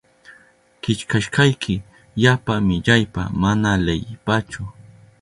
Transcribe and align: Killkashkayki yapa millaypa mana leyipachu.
Killkashkayki 0.81 1.75
yapa 2.23 2.53
millaypa 2.67 3.23
mana 3.41 3.71
leyipachu. 3.85 4.61